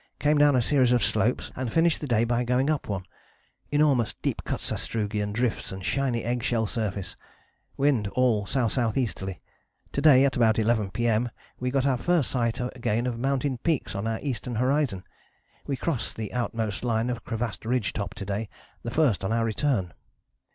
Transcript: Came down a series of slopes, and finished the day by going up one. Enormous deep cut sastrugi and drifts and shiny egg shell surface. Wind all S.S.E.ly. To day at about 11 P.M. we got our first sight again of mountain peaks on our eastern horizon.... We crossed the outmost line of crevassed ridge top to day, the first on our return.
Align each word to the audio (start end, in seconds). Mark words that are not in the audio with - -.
Came 0.17 0.39
down 0.39 0.55
a 0.55 0.63
series 0.63 0.91
of 0.93 1.03
slopes, 1.03 1.51
and 1.55 1.71
finished 1.71 2.01
the 2.01 2.07
day 2.07 2.23
by 2.23 2.43
going 2.43 2.71
up 2.71 2.87
one. 2.89 3.03
Enormous 3.69 4.15
deep 4.23 4.43
cut 4.43 4.59
sastrugi 4.59 5.21
and 5.21 5.31
drifts 5.35 5.71
and 5.71 5.85
shiny 5.85 6.23
egg 6.23 6.41
shell 6.41 6.65
surface. 6.65 7.15
Wind 7.77 8.07
all 8.13 8.47
S.S.E.ly. 8.49 9.39
To 9.91 10.01
day 10.01 10.25
at 10.25 10.35
about 10.35 10.57
11 10.57 10.89
P.M. 10.89 11.29
we 11.59 11.69
got 11.69 11.85
our 11.85 11.97
first 11.97 12.31
sight 12.31 12.59
again 12.75 13.05
of 13.05 13.19
mountain 13.19 13.59
peaks 13.59 13.93
on 13.93 14.07
our 14.07 14.19
eastern 14.23 14.55
horizon.... 14.55 15.03
We 15.67 15.77
crossed 15.77 16.15
the 16.15 16.33
outmost 16.33 16.83
line 16.83 17.11
of 17.11 17.23
crevassed 17.23 17.63
ridge 17.63 17.93
top 17.93 18.15
to 18.15 18.25
day, 18.25 18.49
the 18.81 18.89
first 18.89 19.23
on 19.23 19.31
our 19.31 19.45
return. 19.45 19.93